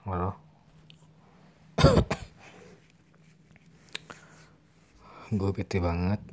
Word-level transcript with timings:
Halo. 0.00 0.32
gue 5.36 5.50
bete 5.52 5.76
banget. 5.76 6.24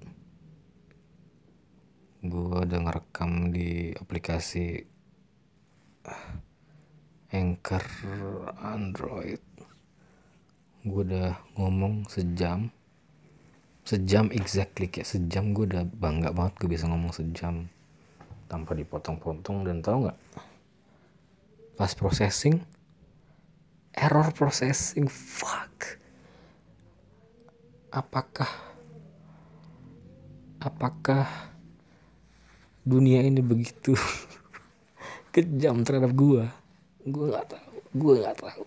Gue 2.24 2.64
udah 2.64 2.80
ngerekam 2.80 3.52
di 3.52 3.92
aplikasi 3.92 4.88
Anchor 7.36 7.84
Android. 8.64 9.44
Gue 10.88 11.02
udah 11.04 11.36
ngomong 11.60 12.08
sejam. 12.08 12.72
Sejam 13.84 14.32
exactly 14.32 14.88
kayak 14.88 15.12
sejam 15.12 15.52
gue 15.52 15.68
udah 15.68 15.84
bangga 15.84 16.32
banget 16.32 16.56
gue 16.56 16.72
bisa 16.72 16.88
ngomong 16.88 17.12
sejam 17.12 17.68
tanpa 18.48 18.72
dipotong-potong 18.80 19.68
dan 19.68 19.84
tau 19.84 20.08
nggak 20.08 20.20
pas 21.76 21.92
processing 22.00 22.64
error 23.98 24.30
processing 24.30 25.10
fuck. 25.10 25.98
Apakah 27.90 28.50
apakah 30.62 31.26
dunia 32.86 33.26
ini 33.26 33.42
begitu 33.42 33.98
kejam 35.34 35.82
terhadap 35.82 36.14
gua? 36.14 36.54
Gua 37.02 37.26
nggak 37.34 37.48
tahu 37.58 37.76
gua 37.98 38.14
nggak 38.22 38.38
tahu. 38.38 38.64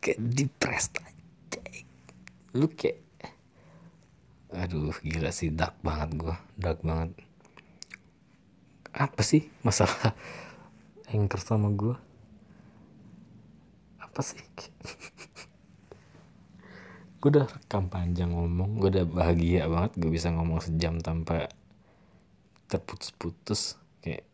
Kayak 0.00 0.18
depressed 0.32 0.96
aja 0.96 1.60
lu 2.50 2.66
kayak 2.66 2.98
aduh 4.50 4.90
gila 5.06 5.30
sih 5.30 5.54
dark 5.54 5.76
banget 5.84 6.16
gua 6.16 6.40
dark 6.56 6.80
banget. 6.80 7.12
Apa 8.90 9.20
sih 9.20 9.52
masalah 9.60 10.16
anchor 11.12 11.38
sama 11.44 11.68
gua 11.68 12.00
apa 14.10 14.20
sih? 14.26 14.42
Gue 17.20 17.36
udah 17.36 17.44
rekam 17.44 17.84
panjang 17.92 18.32
ngomong 18.32 18.80
gue 18.80 18.96
udah 18.96 19.04
bahagia 19.04 19.68
banget 19.68 19.92
gue 20.00 20.08
bisa 20.08 20.32
ngomong 20.32 20.64
sejam 20.64 21.04
tanpa 21.04 21.52
terputus-putus. 22.72 23.76
Kayak 24.00 24.24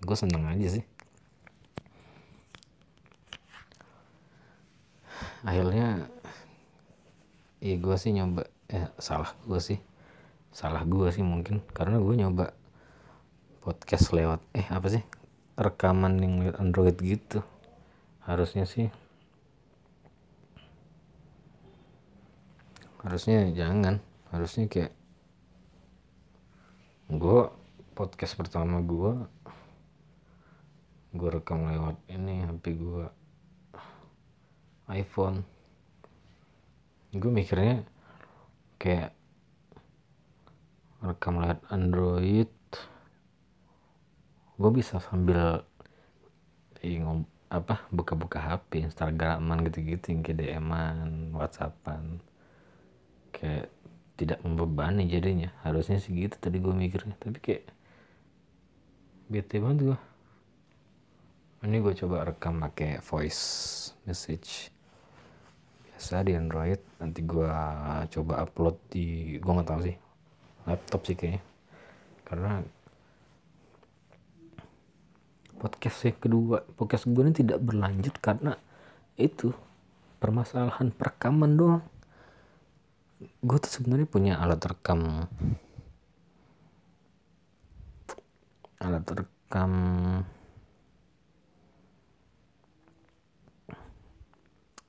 gue 0.00 0.16
seneng 0.16 0.48
aja 0.48 0.80
sih. 0.80 0.84
Akhirnya 5.44 6.08
ya 7.60 7.76
gue 7.76 7.96
sih 8.00 8.16
nyoba 8.16 8.48
eh 8.72 8.88
salah 8.96 9.36
gue 9.44 9.60
sih. 9.60 9.76
Salah 10.48 10.88
gue 10.88 11.12
sih 11.12 11.20
mungkin 11.20 11.60
karena 11.76 12.00
gue 12.00 12.14
nyoba 12.24 12.56
podcast 13.60 14.16
lewat 14.16 14.40
eh 14.56 14.64
apa 14.72 14.88
sih? 14.88 15.04
Rekaman 15.60 16.16
yang 16.16 16.40
lewat 16.40 16.56
Android 16.56 16.96
gitu. 17.04 17.44
Harusnya 18.24 18.64
sih 18.64 18.88
harusnya 23.00 23.48
jangan. 23.52 24.00
Harusnya 24.30 24.70
kayak 24.70 24.92
gue 27.10 27.40
podcast 27.98 28.38
pertama 28.38 28.78
gue 28.78 29.12
gue 31.10 31.28
rekam 31.28 31.66
lewat 31.66 31.98
ini 32.06 32.46
HP 32.46 32.78
gue 32.78 33.06
iPhone. 34.94 35.42
Gue 37.10 37.30
mikirnya 37.34 37.82
kayak 38.78 39.10
rekam 41.02 41.42
lewat 41.42 41.66
Android. 41.74 42.52
Gue 44.54 44.70
bisa 44.70 45.02
sambil 45.02 45.66
ngom 46.80 47.26
apa 47.50 47.82
buka-buka 47.90 48.38
HP 48.38 48.86
Instagraman 48.86 49.66
gitu-gitu 49.66 50.14
yang 50.14 50.22
kayak 50.22 50.38
DM-an 50.38 51.34
Whatsappan 51.34 52.22
kayak 53.40 53.72
tidak 54.20 54.38
membebani 54.44 55.08
jadinya. 55.08 55.48
Harusnya 55.64 55.96
sih 55.96 56.12
gitu 56.12 56.36
tadi 56.36 56.60
gue 56.60 56.76
mikirnya. 56.76 57.16
Tapi 57.16 57.40
kayak 57.40 57.64
bete 59.32 59.56
banget 59.58 59.94
gue 59.94 59.98
ini 61.60 61.76
gue 61.76 61.92
coba 61.92 62.24
rekam 62.24 62.56
pakai 62.56 63.04
voice 63.04 63.42
message. 64.08 64.72
Biasa 65.84 66.24
di 66.24 66.32
Android 66.32 66.80
nanti 66.96 67.20
gue 67.20 67.52
coba 68.16 68.34
upload 68.48 68.76
di 68.88 69.36
gue 69.36 69.52
nggak 69.52 69.68
tahu 69.68 69.80
sih 69.84 69.96
laptop 70.64 71.00
sih 71.04 71.16
kayaknya. 71.20 71.42
Karena 72.24 72.64
podcast 75.60 75.98
yang 76.08 76.16
kedua 76.16 76.64
podcast 76.80 77.04
gue 77.04 77.20
ini 77.28 77.36
tidak 77.36 77.60
berlanjut 77.60 78.16
karena 78.24 78.56
itu 79.20 79.52
permasalahan 80.16 80.88
perekaman 80.88 81.60
doang 81.60 81.84
gue 83.20 83.58
tuh 83.60 83.70
sebenarnya 83.70 84.08
punya 84.08 84.32
alat 84.40 84.60
rekam. 84.64 85.28
Alat 88.80 89.04
rekam. 89.04 89.72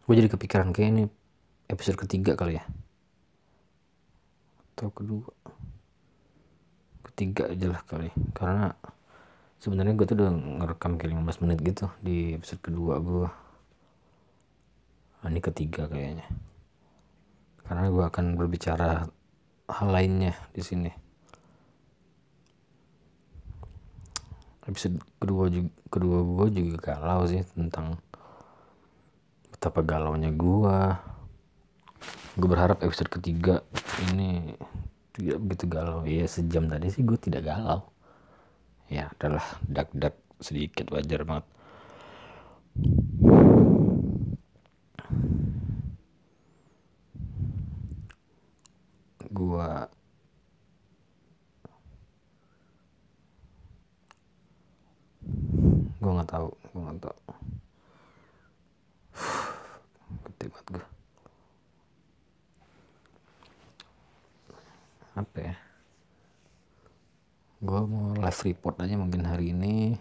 Gue 0.08 0.14
jadi 0.16 0.32
kepikiran 0.32 0.72
kayak 0.72 0.90
ini 0.96 1.04
episode 1.68 2.00
ketiga 2.00 2.40
kali 2.40 2.60
ya. 2.60 2.64
Atau 4.76 4.92
kedua. 4.96 5.28
Ketiga 7.12 7.52
aja 7.52 7.68
lah 7.68 7.84
kali. 7.84 8.12
Karena 8.32 8.72
sebenarnya 9.62 9.94
gue 9.94 10.06
tuh 10.10 10.18
udah 10.18 10.32
ngerekam 10.34 10.98
kayak 10.98 11.14
15 11.22 11.44
menit 11.46 11.60
gitu 11.62 11.86
di 12.02 12.34
episode 12.34 12.66
kedua 12.66 12.98
gue 12.98 13.30
nah, 15.22 15.30
ini 15.30 15.38
ketiga 15.38 15.86
kayaknya 15.86 16.26
karena 17.72 17.88
gue 17.88 18.04
akan 18.04 18.36
berbicara 18.36 19.08
hal 19.72 19.88
lainnya 19.96 20.36
di 20.52 20.60
sini. 20.60 20.92
Episode 24.68 25.00
kedua 25.16 25.48
juga, 25.48 25.72
kedua 25.88 26.20
gue 26.20 26.48
juga 26.52 26.76
galau 26.92 27.24
sih 27.32 27.40
tentang 27.56 27.96
betapa 29.56 29.88
galaunya 29.88 30.36
gue 30.36 30.78
gue 32.36 32.48
berharap 32.52 32.84
episode 32.84 33.08
ketiga 33.08 33.64
ini 34.12 34.52
tidak 35.16 35.40
begitu 35.40 35.72
galau. 35.72 36.04
Ya 36.04 36.28
sejam 36.28 36.68
tadi 36.68 36.92
sih 36.92 37.08
gue 37.08 37.16
tidak 37.16 37.56
galau. 37.56 37.88
Ya 38.92 39.16
adalah 39.16 39.48
dak-dak 39.64 40.20
sedikit 40.44 40.92
wajar 40.92 41.24
banget 41.24 41.48
gua 49.32 49.88
gua 56.04 56.12
nggak 56.20 56.32
tahu 56.36 56.50
gua 56.76 56.82
nggak 56.92 57.00
tahu. 57.00 57.20
Gede 60.28 60.46
banget 60.52 60.68
gua. 60.76 60.86
Apa 65.16 65.38
ya? 65.40 65.56
Gua 67.64 67.82
mau 67.88 68.12
live 68.20 68.42
report 68.52 68.84
aja 68.84 69.00
mungkin 69.00 69.24
hari 69.24 69.56
ini. 69.56 69.96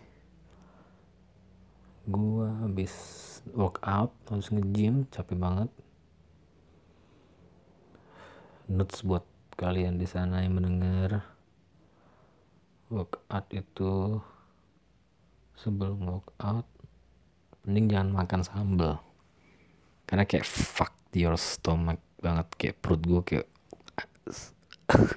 Gua 2.10 2.50
habis 2.66 2.90
workout 3.54 4.10
harus 4.26 4.50
nge-gym 4.50 5.06
capek 5.06 5.38
banget 5.38 5.70
notes 8.70 9.02
buat 9.02 9.26
kalian 9.58 9.98
di 9.98 10.06
sana 10.06 10.46
yang 10.46 10.54
mendengar. 10.54 11.26
Workout 12.86 13.50
itu 13.50 14.22
sebelum 15.58 16.06
workout 16.06 16.66
mending 17.66 17.90
jangan 17.90 18.10
makan 18.14 18.40
sambal. 18.46 19.02
Karena 20.06 20.22
kayak 20.24 20.46
fuck 20.46 20.94
your 21.14 21.34
stomach 21.34 21.98
banget 22.22 22.46
kayak 22.56 22.78
perut 22.78 23.02
gue 23.02 23.22
kayak 23.26 23.48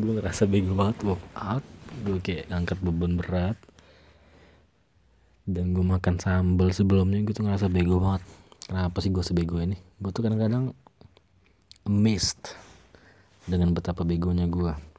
gue 0.00 0.12
ngerasa 0.16 0.48
bego 0.48 0.72
banget 0.72 1.04
workout. 1.04 1.64
Gue 2.00 2.16
kayak 2.24 2.48
ngangkat 2.48 2.78
beban 2.80 3.20
berat. 3.20 3.60
Dan 5.44 5.76
gue 5.76 5.84
makan 5.84 6.16
sambal 6.16 6.72
sebelumnya 6.72 7.20
gue 7.20 7.36
tuh 7.36 7.44
ngerasa 7.44 7.68
bego 7.68 8.00
banget. 8.00 8.24
Kenapa 8.64 9.02
sih 9.04 9.12
gue 9.12 9.24
sebego 9.24 9.58
ini? 9.60 9.76
Gue 9.98 10.14
tuh 10.14 10.22
kadang-kadang 10.22 10.72
amazed 11.88 12.56
dengan 13.48 13.72
betapa 13.72 14.04
begonya 14.04 14.44
gue 14.44 14.90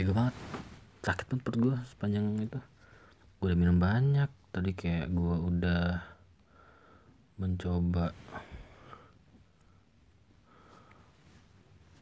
bego 0.00 0.16
banget. 0.16 0.32
Sakit 1.04 1.28
banget 1.28 1.44
perut 1.44 1.58
gue 1.60 1.76
sepanjang 1.92 2.24
itu. 2.40 2.56
Gue 3.36 3.52
udah 3.52 3.58
minum 3.60 3.76
banyak. 3.76 4.32
Tadi 4.48 4.72
kayak 4.72 5.12
gue 5.12 5.36
udah 5.36 6.00
mencoba 7.36 8.16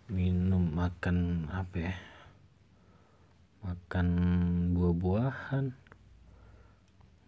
minum 0.07 0.63
makan 0.71 1.51
apa 1.51 1.77
ya? 1.91 1.95
Makan 3.67 4.07
buah-buahan. 4.79 5.75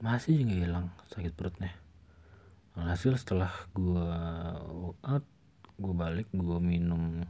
Masih 0.06 0.46
nggak 0.46 0.61
hilang 0.70 0.87
sakit 1.11 1.35
perutnya 1.35 1.75
hasil 2.78 3.19
setelah 3.19 3.50
gue 3.75 4.11
workout 4.70 5.25
gue 5.81 5.94
balik 5.96 6.28
gue 6.31 6.58
minum 6.61 7.25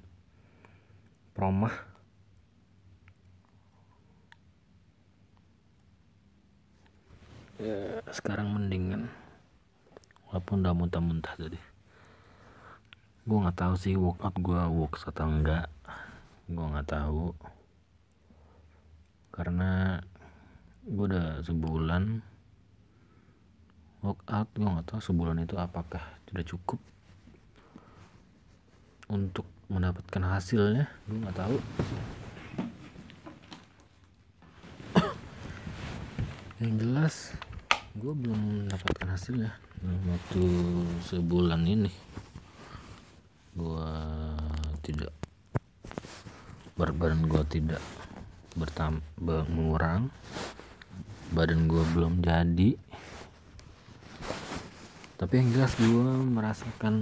promah. 1.33 1.73
Ya 7.61 8.01
sekarang 8.11 8.53
mendingan. 8.57 9.09
Walaupun 10.29 10.63
udah 10.63 10.75
muntah-muntah 10.75 11.35
tadi. 11.37 11.61
Gue 13.25 13.39
nggak 13.41 13.59
tahu 13.59 13.75
sih 13.79 13.95
workout 13.95 14.37
gue 14.41 14.61
works 14.69 15.07
atau 15.07 15.29
enggak 15.29 15.69
gue 16.51 16.67
nggak 16.67 16.89
tahu. 16.91 17.33
Karena 19.31 20.03
gue 20.85 21.05
udah 21.07 21.45
sebulan 21.45 22.30
workout 24.01 24.49
gue 24.57 24.65
nggak 24.65 24.89
tahu 24.89 25.01
sebulan 25.05 25.45
itu 25.45 25.61
apakah 25.61 26.01
tidak 26.25 26.49
cukup 26.49 26.81
untuk 29.13 29.45
mendapatkan 29.69 30.23
hasilnya 30.25 30.89
gue 31.07 31.19
nggak 31.21 31.37
tahu. 31.37 31.57
Yang 36.63 36.73
jelas 36.81 37.15
gue 37.99 38.13
belum 38.15 38.67
mendapatkan 38.67 39.09
hasilnya. 39.11 39.53
Dalam 39.81 40.05
waktu 40.13 40.45
sebulan 41.09 41.63
ini 41.65 41.93
gue 43.59 43.89
tidak 44.87 45.13
berat 46.79 46.97
badan 46.97 47.29
gue 47.29 47.43
tidak 47.53 47.83
bertam 48.57 49.05
mengurang. 49.21 50.09
Badan 51.31 51.71
gue 51.71 51.85
belum 51.95 52.27
jadi 52.27 52.90
tapi 55.21 55.37
yang 55.37 55.53
jelas 55.53 55.77
gue 55.77 56.13
merasakan 56.33 56.97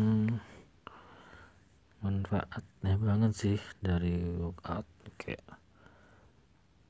manfaatnya 2.03 2.99
banget 2.99 3.31
sih 3.31 3.59
dari 3.79 4.19
workout. 4.43 4.83
Kayak 5.15 5.47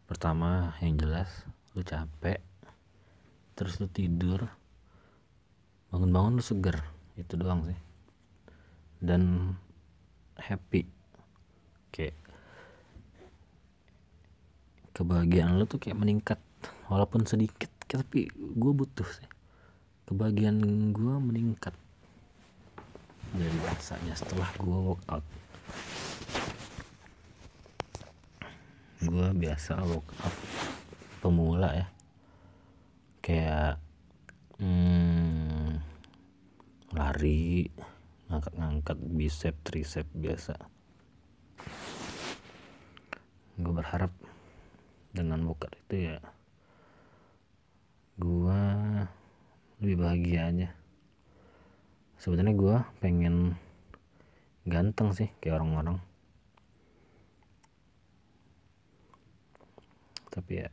pertama 0.09 0.73
yang 0.81 0.97
jelas 0.97 1.29
lu 1.77 1.85
capek 1.85 2.41
terus 3.53 3.77
lu 3.77 3.93
tidur 3.93 4.49
bangun-bangun 5.93 6.41
lu 6.41 6.45
seger 6.45 6.81
itu 7.21 7.37
doang 7.37 7.69
sih. 7.69 7.81
Dan 9.05 9.53
happy. 10.41 10.89
Kayak 11.93 12.17
kebahagiaan 14.97 15.61
lu 15.61 15.69
tuh 15.69 15.77
kayak 15.77 16.01
meningkat 16.01 16.41
walaupun 16.89 17.29
sedikit 17.29 17.69
tapi 17.85 18.33
gue 18.33 18.73
butuh 18.73 19.05
sih 19.05 19.38
kebahagiaan 20.09 20.89
gue 20.97 21.15
meningkat. 21.21 21.77
Dari 23.37 23.59
biasanya 23.61 24.17
setelah 24.17 24.49
gue 24.57 24.79
workout 24.97 25.27
gue 28.99 29.29
biasa 29.31 29.85
workout 29.85 30.35
pemula 31.21 31.71
ya. 31.77 31.87
Kayak 33.21 33.77
hmm, 34.57 35.85
lari 36.97 37.69
ngangkat-ngangkat 38.33 38.99
bicep 39.13 39.55
tricep 39.61 40.09
biasa. 40.17 40.57
Gue 43.61 43.73
berharap 43.77 44.11
dengan 45.13 45.45
workout 45.45 45.77
itu 45.77 46.17
ya 46.17 46.19
gue 48.19 48.63
lebih 49.79 49.97
bahagia 50.03 50.41
aja 50.51 50.69
sebenarnya 52.19 52.55
gue 52.59 52.77
pengen 52.99 53.55
ganteng 54.67 55.15
sih 55.15 55.31
kayak 55.39 55.63
orang-orang. 55.63 56.03
Tapi 60.29 60.67
ya 60.67 60.71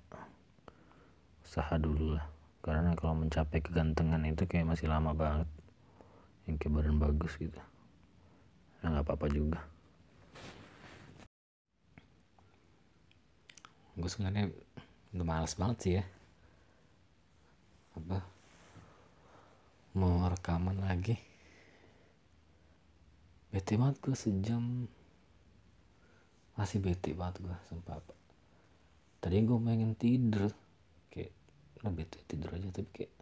usaha 1.46 1.74
dulu 1.78 2.18
lah. 2.18 2.25
Karena 2.66 2.98
kalau 2.98 3.22
mencapai 3.22 3.62
kegantengan 3.62 4.25
itu 4.25 4.50
kayak 4.50 4.74
masih 4.74 4.90
lama 4.90 5.13
banget. 5.13 5.48
Yang 6.50 6.66
kayak 6.66 6.74
badan 6.81 6.98
bagus 6.98 7.34
gitu. 7.38 7.62
Ya 8.81 8.86
nggak 8.90 9.06
apa-apa 9.06 9.28
juga. 9.30 9.62
Gue 13.96 14.10
sebenarnya 14.12 14.51
udah 15.16 15.25
males 15.25 15.54
banget 15.56 15.78
sih 15.80 15.94
ya. 16.01 16.06
Apa 17.96 18.35
mau 19.96 20.28
rekaman 20.28 20.84
lagi? 20.84 21.16
Bete 23.50 23.80
banget 23.80 23.98
gue 24.04 24.16
sejam. 24.16 24.92
Masih 26.60 26.84
bete 26.84 27.16
banget 27.16 27.40
gue 27.44 27.56
sumpah 27.72 28.00
tadi 29.26 29.42
gue 29.42 29.58
pengen 29.58 29.98
tidur 29.98 30.54
kayak 31.10 31.34
lo 31.82 31.90
bete 31.90 32.22
tidur 32.30 32.54
aja 32.54 32.70
tapi 32.70 32.86
kayak 32.94 33.14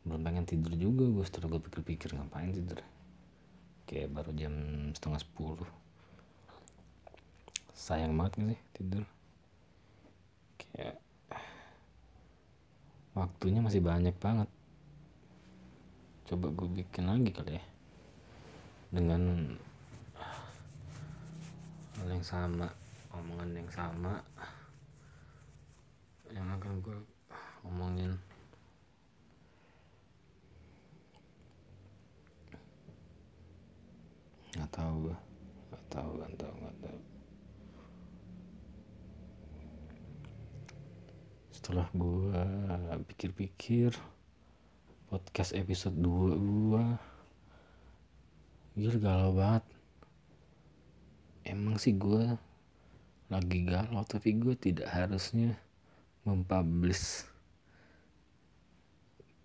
belum 0.00 0.24
pengen 0.24 0.48
tidur 0.48 0.72
juga 0.80 1.04
gue 1.12 1.24
setelah 1.28 1.52
gue 1.52 1.60
pikir-pikir 1.68 2.16
ngapain 2.16 2.56
tidur. 2.56 2.80
Kayak 3.84 4.16
baru 4.16 4.32
jam 4.32 4.54
setengah 4.96 5.20
sepuluh. 5.20 5.68
Sayang 7.76 8.16
banget 8.16 8.40
gak 8.40 8.48
sih 8.56 8.60
tidur? 8.72 9.04
Kayak 10.56 10.96
waktunya 13.20 13.60
masih 13.60 13.84
banyak 13.84 14.16
banget. 14.16 14.48
Coba 16.24 16.48
gue 16.48 16.68
bikin 16.80 17.04
lagi 17.04 17.28
kali 17.28 17.60
ya. 17.60 17.64
Dengan 18.88 19.52
hal 22.00 22.08
yang 22.08 22.24
sama 22.24 22.72
omongan 23.12 23.60
yang 23.60 23.68
sama. 23.68 24.24
Yang 26.32 26.46
akan 26.56 26.72
gue 26.80 26.96
omongin. 27.68 28.12
Nggak 34.56 34.72
tahu 34.72 34.94
gue 35.12 35.16
nggak 35.70 35.84
tahu 35.86 36.10
nggak 36.18 36.34
tahu 36.34 36.54
nggak 36.58 36.76
tahu 36.82 36.98
setelah 41.70 41.86
gue 41.94 42.34
pikir-pikir 43.14 43.94
podcast 45.06 45.54
episode 45.54 45.94
2 45.94 46.34
gue 46.34 46.84
gila 48.74 48.96
galau 48.98 49.38
banget. 49.38 49.62
Emang 51.46 51.78
sih 51.78 51.94
gue 51.94 52.26
lagi 53.30 53.62
galau 53.62 54.02
tapi 54.02 54.34
gue 54.42 54.58
tidak 54.58 54.90
harusnya 54.90 55.62
mempublish 56.26 57.30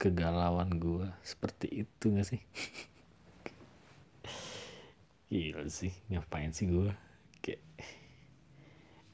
kegalauan 0.02 0.82
gue 0.82 1.06
seperti 1.22 1.86
itu 1.86 2.10
gak 2.10 2.26
sih? 2.26 2.42
Gila 5.30 5.70
sih 5.70 5.94
ngapain 6.10 6.50
sih 6.50 6.74
gue 6.74 6.90
kayak 7.46 7.62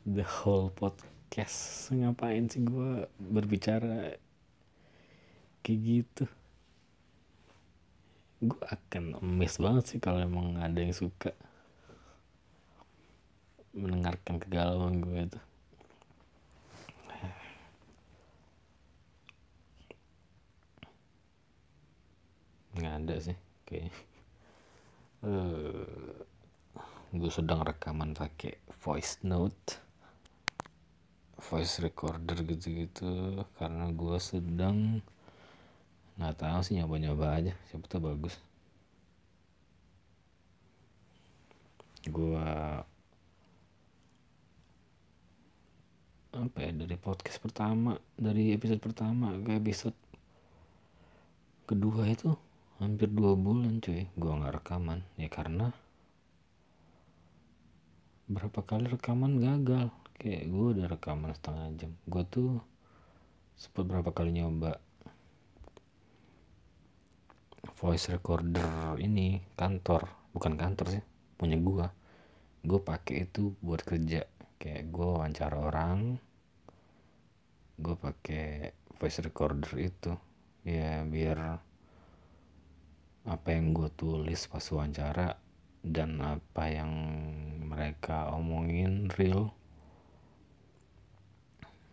the 0.08 0.24
whole 0.24 0.72
podcast 0.72 1.12
ngapain 1.96 2.52
sih 2.52 2.60
gue 2.60 3.08
berbicara 3.16 4.20
kayak 5.64 5.80
gitu? 5.80 6.26
Gue 8.44 8.60
akan 8.68 9.16
emes 9.24 9.56
banget 9.56 9.96
sih 9.96 10.00
kalau 10.04 10.20
emang 10.20 10.60
ada 10.60 10.76
yang 10.76 10.92
suka 10.92 11.32
mendengarkan 13.72 14.44
kegalauan 14.44 15.00
gue 15.00 15.32
itu. 15.32 15.40
Nggak 22.76 22.96
ada 23.08 23.16
sih 23.24 23.38
kayak 23.64 23.96
uh, 25.24 26.20
gue 27.16 27.32
sedang 27.32 27.64
rekaman 27.64 28.12
pakai 28.12 28.60
voice 28.84 29.24
note 29.24 29.91
voice 31.42 31.82
recorder 31.82 32.38
gitu-gitu 32.46 33.42
karena 33.58 33.90
gue 33.90 34.18
sedang 34.22 35.02
nggak 36.22 36.38
tahu 36.38 36.60
sih 36.62 36.78
nyoba-nyoba 36.78 37.26
aja. 37.34 37.54
Siapa 37.70 37.90
tuh 37.90 38.02
bagus. 38.04 38.38
Gue 42.06 42.46
apa 46.32 46.58
ya 46.64 46.72
dari 46.72 46.96
podcast 46.96 47.44
pertama 47.44 48.00
dari 48.16 48.56
episode 48.56 48.80
pertama 48.80 49.36
ke 49.44 49.60
episode 49.60 49.98
kedua 51.68 52.08
itu 52.08 52.32
hampir 52.80 53.10
dua 53.10 53.34
bulan 53.34 53.82
cuy. 53.82 54.06
Gue 54.14 54.32
nggak 54.32 54.62
rekaman. 54.62 55.02
Ya 55.18 55.28
karena 55.28 55.74
berapa 58.32 58.64
kali 58.64 58.88
rekaman 58.88 59.44
gagal 59.44 59.92
kayak 60.22 60.54
gue 60.54 60.66
udah 60.78 60.86
rekaman 60.86 61.34
setengah 61.34 61.66
jam. 61.82 61.92
Gue 62.06 62.22
tuh 62.30 62.62
sempat 63.58 63.90
berapa 63.90 64.14
kali 64.14 64.38
nyoba 64.38 64.78
voice 67.82 68.14
recorder 68.14 69.02
ini 69.02 69.42
kantor. 69.58 70.06
Bukan 70.30 70.62
kantor 70.62 70.88
sih 70.94 71.04
punya 71.42 71.58
gue 71.58 71.86
gue 72.62 72.80
pakai 72.86 73.26
itu 73.26 73.58
buat 73.66 73.82
kerja. 73.82 74.30
Kayak 74.62 74.94
gue 74.94 75.08
wawancara 75.10 75.58
orang 75.58 76.22
gue 77.82 77.98
pakai 77.98 78.78
voice 79.02 79.26
recorder 79.26 79.74
itu. 79.82 80.14
Ya 80.62 81.02
biar 81.02 81.58
apa 83.26 83.48
yang 83.50 83.74
gue 83.74 83.90
tulis 83.98 84.46
pas 84.46 84.62
wawancara 84.70 85.42
dan 85.82 86.22
apa 86.22 86.70
yang 86.70 86.94
mereka 87.66 88.30
omongin 88.38 89.10
real 89.18 89.58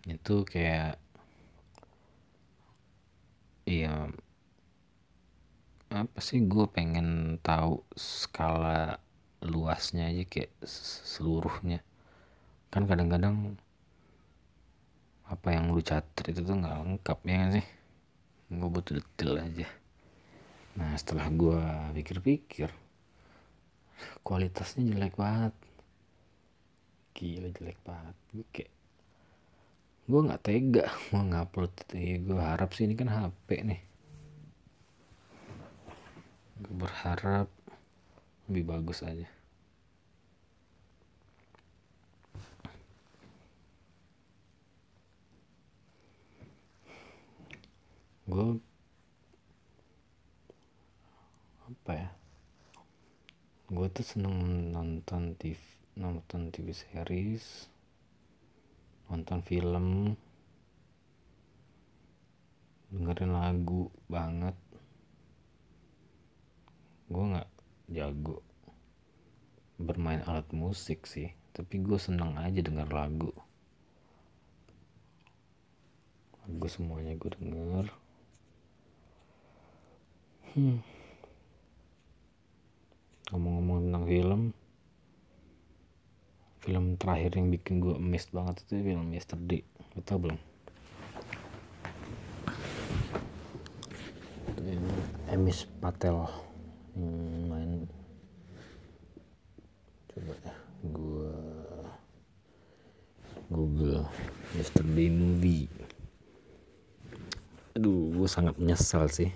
itu 0.08 0.44
kayak 0.48 0.96
iya 3.68 4.08
apa 5.88 6.20
sih 6.20 6.44
gue 6.44 6.68
pengen 6.68 7.40
tahu 7.40 7.80
skala 7.96 9.00
luasnya 9.44 10.10
aja 10.12 10.24
kayak 10.28 10.52
seluruhnya. 11.04 11.80
Kan 12.68 12.84
kadang-kadang 12.84 13.56
apa 15.28 15.48
yang 15.52 15.72
lu 15.72 15.80
catat 15.84 16.24
itu 16.28 16.40
tuh 16.44 16.56
nggak 16.56 16.76
lengkap 16.84 17.18
ya 17.24 17.40
sih? 17.60 17.66
Gue 18.52 18.68
butuh 18.68 19.00
detail 19.00 19.44
aja. 19.44 19.68
Nah 20.76 20.92
setelah 20.96 21.28
gue 21.32 21.60
pikir-pikir 21.96 22.68
kualitasnya 24.20 24.92
jelek 24.92 25.16
banget. 25.16 25.54
Gila 27.16 27.48
jelek 27.48 27.78
banget. 27.82 28.16
Gue 28.32 28.46
kayak 28.52 28.72
gue 30.08 30.20
nggak 30.24 30.42
tega 30.42 30.86
mau 31.12 31.20
ngupload. 31.20 31.72
Ya 31.92 32.16
gue 32.16 32.40
harap 32.40 32.72
sih 32.72 32.88
ini 32.88 32.96
kan 32.96 33.12
HP 33.12 33.48
nih. 33.68 33.80
Gue 36.64 36.74
berharap 36.80 37.48
lebih 38.48 38.64
bagus 38.72 39.04
aja. 39.04 39.28
Gue 48.28 48.60
apa 51.68 51.92
ya? 51.92 52.08
Gue 53.68 53.86
tuh 53.92 54.04
seneng 54.04 54.72
nonton 54.72 55.36
TV 55.36 55.60
nonton 55.98 56.48
TV 56.54 56.72
series 56.72 57.68
nonton 59.08 59.40
film 59.40 60.16
dengerin 62.92 63.32
lagu 63.32 63.92
banget. 64.08 64.56
Gue 67.08 67.24
nggak 67.32 67.50
jago 67.88 68.44
bermain 69.80 70.20
alat 70.28 70.50
musik 70.52 71.08
sih 71.08 71.32
tapi 71.56 71.80
gue 71.80 71.96
seneng 71.96 72.36
aja 72.36 72.60
denger 72.60 72.88
lagu. 72.92 73.32
Lagu 76.44 76.66
semuanya 76.68 77.16
gue 77.16 77.30
denger. 77.32 77.86
Hmm. 80.56 80.80
ngomong-ngomong 83.28 83.78
tentang 83.84 84.04
film 84.08 84.42
film 86.68 87.00
terakhir 87.00 87.40
yang 87.40 87.48
bikin 87.48 87.80
gue 87.80 87.96
amazed 87.96 88.28
banget 88.28 88.60
itu 88.60 88.92
film 88.92 89.08
Yesterday. 89.08 89.64
Lo 89.96 90.04
tau 90.04 90.20
belum? 90.20 90.36
Emis 95.32 95.64
Patel 95.80 96.28
yang 96.92 97.48
main. 97.48 97.88
Coba 100.12 100.32
ya 100.44 100.54
gue 100.92 101.32
Google 103.48 104.04
Yesterday 104.52 105.08
movie. 105.08 105.72
Aduh 107.80 108.12
gue 108.12 108.28
sangat 108.28 108.60
menyesal 108.60 109.08
sih. 109.08 109.32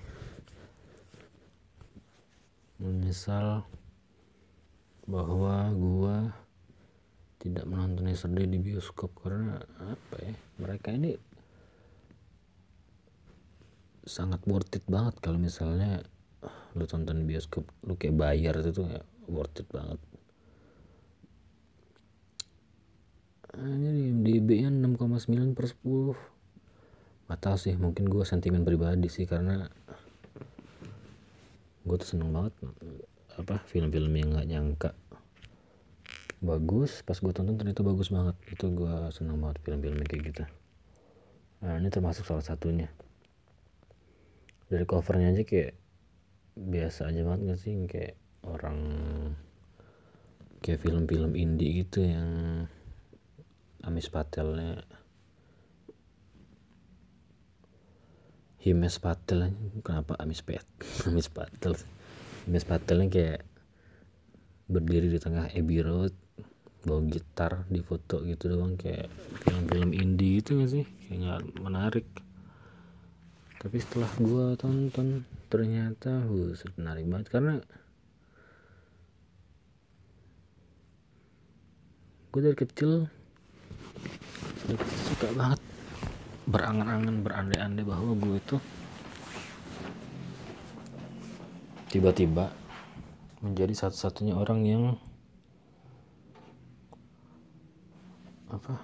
Menyesal 2.76 3.64
bahwa 5.08 5.72
gue 5.72 6.16
tidak 7.42 7.66
menonton 7.66 8.06
Yesterday 8.06 8.46
di 8.46 8.62
bioskop 8.62 9.10
karena 9.18 9.58
apa 9.82 10.14
ya 10.22 10.34
mereka 10.62 10.94
ini 10.94 11.18
sangat 14.06 14.46
worth 14.46 14.78
it 14.78 14.86
banget 14.86 15.18
kalau 15.18 15.42
misalnya 15.42 16.06
lu 16.78 16.86
tonton 16.86 17.26
bioskop 17.26 17.66
lu 17.82 17.98
kayak 17.98 18.14
bayar 18.14 18.54
itu 18.62 18.86
ya 18.86 19.02
worth 19.26 19.58
it 19.58 19.66
banget. 19.74 19.98
Ini 23.52 24.24
DB 24.24 24.64
nya 24.64 24.72
6,9 24.72 25.52
per 25.52 25.66
10 25.68 26.32
gak 27.28 27.40
tau 27.40 27.56
sih 27.56 27.76
mungkin 27.76 28.08
gue 28.08 28.24
sentimen 28.24 28.64
pribadi 28.64 29.08
sih 29.08 29.24
karena 29.24 29.68
gue 31.84 31.96
tuh 31.96 32.08
seneng 32.16 32.32
banget 32.32 32.54
apa 33.36 33.60
film-film 33.68 34.12
yang 34.16 34.28
gak 34.36 34.48
nyangka 34.48 34.90
bagus 36.42 37.06
pas 37.06 37.14
gue 37.14 37.30
tonton 37.30 37.54
ternyata 37.54 37.86
bagus 37.86 38.10
banget. 38.10 38.34
Itu 38.50 38.68
gue 38.74 38.94
seneng 39.14 39.38
banget 39.38 39.62
film-film 39.62 40.02
kayak 40.02 40.22
gitu. 40.34 40.44
Nah 41.62 41.78
ini 41.78 41.88
termasuk 41.88 42.26
salah 42.26 42.42
satunya. 42.42 42.90
Dari 44.66 44.82
covernya 44.82 45.30
aja 45.30 45.42
kayak 45.46 45.78
biasa 46.58 47.08
aja 47.08 47.22
banget 47.22 47.40
gak 47.54 47.60
sih? 47.62 47.72
Kayak 47.86 48.18
orang 48.42 48.78
kayak 50.58 50.82
film-film 50.82 51.38
indie 51.38 51.86
gitu 51.86 52.02
yang 52.02 52.30
Amis 53.86 54.10
Patelnya. 54.10 54.82
Himes 58.62 59.02
Patel 59.02 59.50
kenapa 59.82 60.14
Amis 60.22 60.38
Pet 60.46 60.62
Amis 61.10 61.26
Patel 61.26 61.74
Amis 62.46 62.62
Patelnya 62.62 63.10
kayak 63.10 63.40
berdiri 64.70 65.10
di 65.10 65.18
tengah 65.18 65.50
Abbey 65.50 65.82
Road 65.82 66.14
bawa 66.82 67.00
gitar 67.06 67.62
di 67.70 67.80
foto 67.80 68.22
gitu 68.26 68.50
doang 68.50 68.74
kayak 68.74 69.06
film-film 69.46 69.94
indie 69.94 70.42
gitu 70.42 70.58
gak 70.58 70.70
sih? 70.70 70.84
Kayak 71.06 71.18
gak 71.22 71.42
menarik. 71.62 72.06
Tapi 73.62 73.76
setelah 73.78 74.10
gue 74.18 74.46
tonton 74.58 75.22
ternyata 75.46 76.26
buset 76.26 76.74
menarik 76.74 77.06
banget. 77.06 77.28
Karena 77.30 77.54
gue 82.32 82.40
dari 82.40 82.56
kecil 82.58 83.06
suka 85.12 85.28
banget 85.36 85.60
berangan-angan 86.48 87.22
berandai-andai 87.22 87.84
bahwa 87.86 88.18
gue 88.18 88.36
itu 88.40 88.56
tiba-tiba 91.92 92.50
menjadi 93.44 93.74
satu-satunya 93.86 94.34
orang 94.34 94.60
yang 94.64 94.84
apa? 98.52 98.74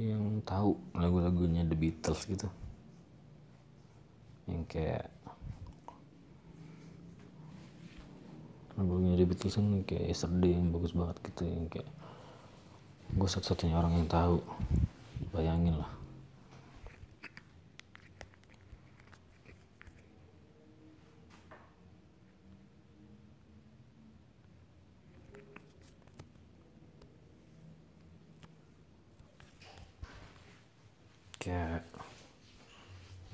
Yang 0.00 0.40
tahu 0.48 0.80
lagu-lagunya 0.96 1.68
The 1.68 1.76
Beatles 1.76 2.24
gitu. 2.24 2.48
Yang 4.48 4.62
kayak 4.72 5.06
lagunya 8.80 9.20
The 9.20 9.26
Beatles 9.28 9.54
kan 9.60 9.84
kayak 9.84 10.08
Yesterday 10.08 10.56
yang 10.56 10.72
bagus 10.72 10.96
banget 10.96 11.16
gitu 11.28 11.42
yang 11.44 11.68
kayak 11.68 11.88
gue 13.12 13.28
satu-satunya 13.28 13.76
orang 13.76 14.00
yang 14.00 14.08
tahu. 14.08 14.40
Bayangin 15.32 15.76
lah 15.80 15.92
kayak 31.42 31.82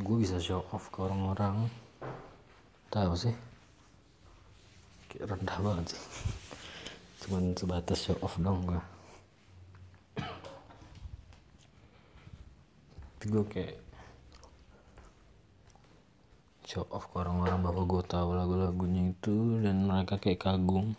gue 0.01 0.17
bisa 0.17 0.38
show 0.49 0.65
off 0.73 0.89
ke 0.89 1.05
orang-orang 1.05 1.69
tahu 2.89 3.13
sih? 3.13 3.37
Kayak 5.13 5.37
rendah 5.37 5.59
banget 5.61 5.93
sih. 5.93 6.03
Cuman 7.29 7.53
sebatas 7.53 8.01
show 8.01 8.17
off 8.25 8.41
dong 8.41 8.65
gue 8.65 8.81
tapi 13.19 13.35
gue 13.35 13.45
kayak 13.51 13.77
show 16.63 16.87
off 16.95 17.11
ke 17.11 17.19
orang-orang 17.19 17.61
bahwa 17.67 17.83
gue 17.83 18.03
tahu 18.07 18.31
lagu-lagunya 18.33 19.11
itu 19.11 19.59
dan 19.59 19.91
mereka 19.91 20.23
kayak 20.23 20.39
kagum. 20.39 20.95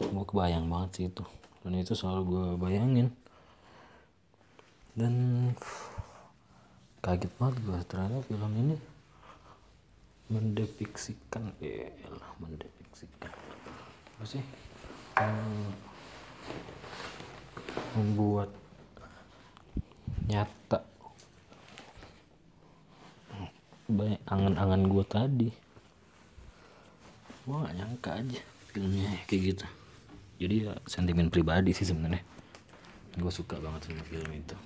Gue 0.00 0.24
kebayang 0.24 0.66
banget 0.66 0.90
sih 0.96 1.04
itu. 1.12 1.28
Dan 1.60 1.76
itu 1.76 1.92
selalu 1.92 2.22
gue 2.24 2.46
bayangin. 2.56 3.12
Dan 4.96 5.12
kaget 7.04 7.32
banget 7.36 7.56
gue 7.60 7.78
ternyata 7.84 8.24
film 8.24 8.52
ini. 8.56 8.76
Mendepiksikan 10.32 11.52
ya 11.60 11.92
lah 12.08 12.32
mendepiksikan. 12.40 13.28
Apa 14.16 14.24
sih? 14.24 14.40
Hmm, 15.20 15.68
membuat 17.92 18.48
nyata. 20.32 20.80
Banyak 23.84 24.20
angan-angan 24.24 24.82
gue 24.88 25.04
tadi. 25.04 25.50
Gue 27.44 27.56
gak 27.60 27.76
nyangka 27.76 28.10
aja 28.16 28.40
filmnya 28.72 29.12
kayak 29.28 29.42
gitu. 29.52 29.66
Jadi 30.40 30.54
ya 30.64 30.72
sentimen 30.88 31.28
pribadi 31.28 31.76
sih 31.76 31.84
sebenarnya. 31.84 32.24
Gue 33.20 33.28
suka 33.28 33.60
banget 33.60 33.92
sama 33.92 34.02
film 34.08 34.32
itu 34.32 34.56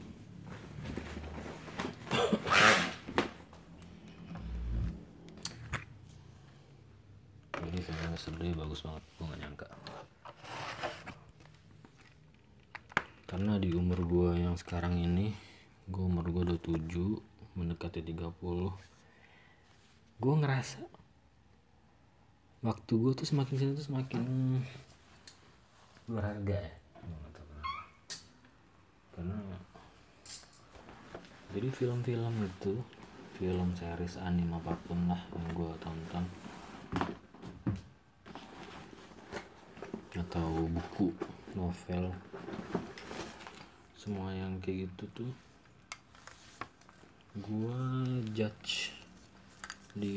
sedih 8.19 8.53
bagus 8.59 8.83
banget. 8.83 9.03
Gue 9.17 9.31
gak 9.31 9.41
nyangka. 9.41 9.69
Karena 13.31 13.55
di 13.63 13.71
umur 13.71 14.03
gue 14.03 14.43
yang 14.43 14.59
sekarang 14.59 14.99
ini 14.99 15.33
gue 15.89 16.05
umur 16.05 16.27
gue 16.29 16.59
27 16.59 17.57
mendekati 17.57 18.05
30 18.05 18.35
gue 20.19 20.35
ngerasa 20.35 20.83
waktu 22.61 22.93
gue 22.93 23.13
tuh 23.15 23.27
semakin 23.29 23.55
sini 23.55 23.73
tuh 23.79 23.87
semakin 23.87 24.23
berharga 26.11 26.59
ya. 26.59 26.75
Karena 29.15 29.39
jadi 31.55 31.69
film-film 31.73 32.35
itu 32.45 32.75
film 33.39 33.73
series 33.79 34.19
anime 34.21 34.59
apa 34.59 34.75
pun 34.85 35.07
lah 35.07 35.23
yang 35.31 35.47
gue 35.55 35.73
tonton 35.79 36.25
atau 40.39 40.71
buku 40.71 41.11
novel 41.59 42.15
semua 43.99 44.31
yang 44.31 44.63
kayak 44.63 44.87
gitu 44.87 45.05
tuh 45.11 45.33
gue 47.43 47.83
judge 48.31 48.95
di 49.99 50.15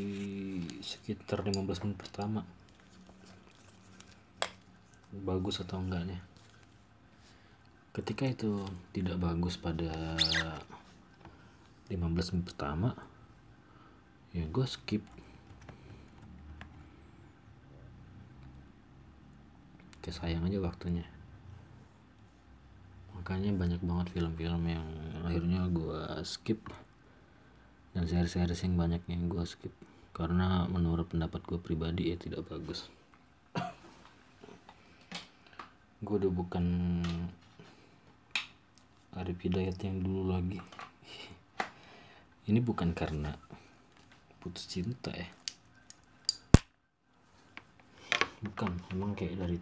sekitar 0.85 1.41
15 1.41 1.65
menit 1.65 1.97
pertama. 1.97 2.45
Bagus 5.09 5.57
atau 5.65 5.81
enggaknya. 5.81 6.21
Ketika 7.89 8.29
itu 8.29 8.61
tidak 8.93 9.17
bagus 9.17 9.57
pada 9.57 10.21
15 11.89 11.97
menit 12.37 12.45
pertama 12.45 12.93
ya 14.37 14.45
gue 14.45 14.65
skip 14.69 15.01
kayak 20.01 20.17
sayang 20.17 20.43
aja 20.50 20.58
waktunya. 20.58 21.05
Makanya 23.13 23.53
banyak 23.53 23.81
banget 23.86 24.08
film-film 24.17 24.63
yang 24.65 24.86
akhirnya 25.22 25.70
gue 25.70 26.01
skip 26.25 26.58
dan 27.93 28.10
series-series 28.10 28.65
yang 28.65 28.75
banyak 28.75 29.01
yang 29.05 29.29
gue 29.29 29.46
skip. 29.46 29.72
Karena 30.12 30.65
menurut 30.67 31.08
pendapat 31.08 31.46
gue 31.46 31.62
pribadi 31.62 32.12
ya 32.12 32.17
tidak 32.17 32.50
bagus. 32.50 32.89
Gue 36.01 36.15
udah 36.17 36.34
bukan 36.34 36.65
Arif 39.14 39.37
Hidayat 39.37 39.77
yang 39.85 40.01
dulu 40.01 40.33
lagi. 40.33 40.57
Ini 42.50 42.57
bukan 42.57 42.98
karena 42.98 43.37
putus 44.42 44.66
cinta 44.66 45.14
ya 45.14 45.40
bukan 48.41 48.71
emang 48.93 49.13
kayak 49.13 49.37
dari 49.37 49.57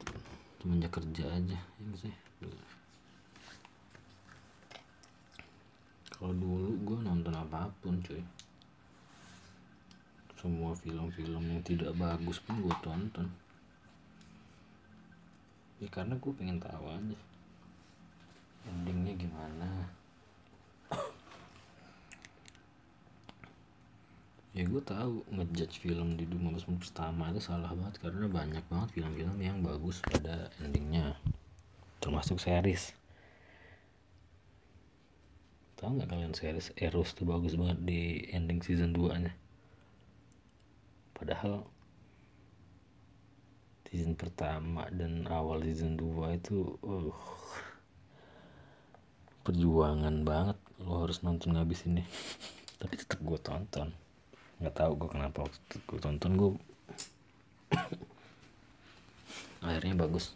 semenjak 0.59 0.91
kerja 0.95 1.25
aja 1.29 1.59
ya 1.59 1.93
sih? 1.99 2.15
Kalau 6.09 6.35
dulu 6.35 6.75
gue 6.83 6.97
nonton 6.99 7.31
apa 7.31 7.71
pun 7.79 7.95
cuy. 8.03 8.19
Semua 10.39 10.71
film-film 10.75 11.43
yang 11.51 11.63
tidak 11.63 11.91
bagus 11.95 12.39
pun 12.43 12.59
gue 12.59 12.75
tonton. 12.83 13.27
Ya 15.79 15.87
karena 15.87 16.19
gue 16.19 16.31
pengen 16.35 16.59
tahu 16.59 16.91
aja 16.91 17.19
endingnya 18.67 19.13
gimana 19.15 19.89
ya 24.60 24.67
gue 24.67 24.84
tahu 24.84 25.24
ngejudge 25.32 25.80
film 25.80 26.19
di 26.19 26.28
15 26.28 26.67
menit 26.67 26.84
pertama 26.84 27.32
itu 27.32 27.39
salah 27.39 27.72
banget 27.72 27.95
karena 28.04 28.28
banyak 28.28 28.63
banget 28.67 28.89
film-film 28.91 29.39
yang 29.39 29.63
bagus 29.63 30.04
pada 30.04 30.52
endingnya. 30.60 31.15
Termasuk 32.04 32.43
series. 32.43 32.91
Tahu 35.80 35.95
nggak 35.95 36.12
kalian 36.12 36.36
series 36.36 36.76
Eros 36.76 37.15
tuh 37.15 37.24
bagus 37.24 37.56
banget 37.56 37.80
di 37.88 38.28
ending 38.36 38.60
season 38.60 38.91
2 38.91 39.24
nya 39.24 39.32
padahal 41.15 41.63
season 43.88 44.19
pertama 44.19 44.91
dan 44.91 45.24
awal 45.32 45.63
season 45.63 45.95
2 45.95 46.36
itu 46.36 46.76
uh, 46.84 47.15
perjuangan 49.48 50.28
banget. 50.28 50.60
Lo 50.84 51.08
harus 51.08 51.24
nonton 51.24 51.56
habis 51.56 51.88
ini 51.88 52.04
tapi 52.84 53.00
tetap 53.00 53.24
gue 53.24 53.39
tonton 53.39 54.09
nggak 54.60 54.76
tahu 54.76 54.91
gue 55.00 55.10
kenapa 55.15 55.48
waktu 55.48 55.76
gue 55.88 56.00
tonton 56.04 56.36
gue 56.36 56.52
akhirnya 59.63 59.95
bagus. 59.95 60.36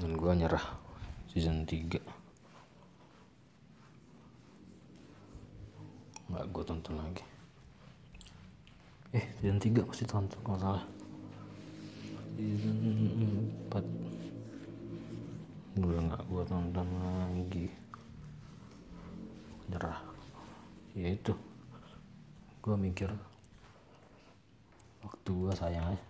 Dan 0.00 0.16
gue 0.16 0.32
nyerah 0.32 0.64
season 1.28 1.68
3 1.68 2.00
nggak 6.32 6.46
gue 6.48 6.64
tonton 6.64 6.96
lagi. 6.96 7.20
Eh 9.12 9.28
season 9.44 9.60
3 9.60 9.84
masih 9.84 10.08
tonton 10.08 10.40
kalau 10.40 10.56
salah. 10.56 10.88
Season 12.40 12.80
4 13.68 15.84
udah 15.84 16.00
nggak 16.00 16.24
gue 16.32 16.42
tonton 16.48 16.88
lagi. 16.96 17.68
Nyerah. 19.68 20.00
Ya 20.96 21.12
itu 21.12 21.36
gue 22.60 22.76
mikir 22.76 23.08
waktu 25.00 25.30
gue 25.32 25.54
sayang 25.56 25.96
aja. 25.96 26.04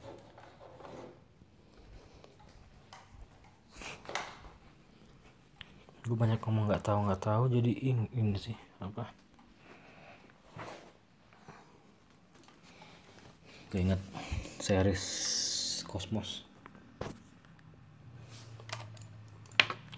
Gue 6.03 6.17
banyak 6.19 6.43
ngomong 6.43 6.67
nggak 6.67 6.83
tahu 6.83 7.07
nggak 7.07 7.23
tahu 7.23 7.43
jadi 7.55 7.71
ini, 7.71 8.11
ini 8.19 8.35
sih 8.35 8.59
apa? 8.83 9.07
Keinget 13.71 14.03
series 14.59 15.05
Cosmos 15.87 16.43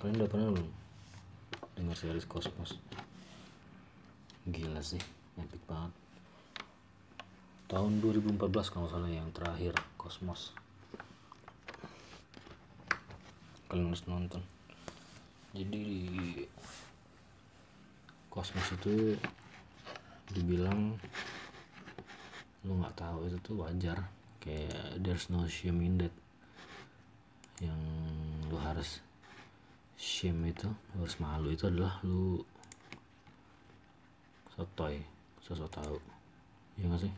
kalian 0.03 0.19
udah 0.19 0.31
pernah 0.35 0.49
belum 0.51 0.71
dengar 1.79 1.95
series 1.95 2.27
Cosmos 2.27 2.75
gila 4.51 4.83
sih 4.83 4.99
epic 5.39 5.63
banget 5.71 6.02
tahun 7.73 8.05
2014 8.05 8.37
kalau 8.69 8.85
salah 8.85 9.09
yang 9.09 9.33
terakhir 9.33 9.73
Cosmos. 9.97 10.53
Kalian 13.65 13.89
harus 13.89 14.05
nonton. 14.05 14.45
Jadi 15.57 15.81
di 15.81 16.01
Cosmos 18.29 18.77
itu 18.77 19.17
dibilang 20.37 21.01
lu 22.69 22.77
nggak 22.77 22.93
tahu 22.93 23.33
itu 23.33 23.41
tuh 23.41 23.65
wajar. 23.65 24.05
Kayak 24.37 25.01
there's 25.01 25.33
no 25.33 25.49
shame 25.49 25.81
in 25.81 25.97
that. 25.97 26.13
Yang 27.65 27.81
lu 28.53 28.57
harus 28.61 29.01
shame 29.97 30.53
itu 30.53 30.69
lu 30.69 31.09
harus 31.09 31.17
malu 31.17 31.49
itu 31.49 31.73
adalah 31.73 31.97
lu 32.05 32.37
sotoy 34.53 35.01
sosok 35.41 35.73
tahu. 35.73 35.97
Ya 36.77 36.93
gak 36.93 37.09
sih 37.09 37.13